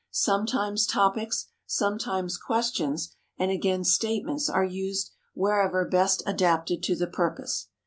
[0.09, 7.67] Sometimes topics, sometimes questions, and again statements are used wherever best adapted to the purpose.